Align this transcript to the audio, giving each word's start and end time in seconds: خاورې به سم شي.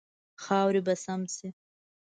خاورې 0.43 0.81
به 0.85 0.93
سم 1.03 1.21
شي. 1.35 1.49